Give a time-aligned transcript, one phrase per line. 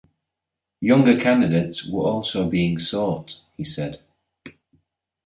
[0.79, 4.01] Younger candidates were also being sought, he said.